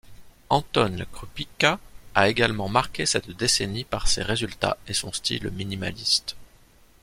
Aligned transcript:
Anton 0.49 1.05
Krupicka 1.11 1.79
a 2.15 2.27
également 2.27 2.67
marqué 2.67 3.05
cette 3.05 3.29
décénnie 3.29 3.83
par 3.83 4.07
ses 4.07 4.23
résultats 4.23 4.77
et 4.87 4.95
son 4.95 5.13
style 5.13 5.51
minimaliste. 5.51 6.35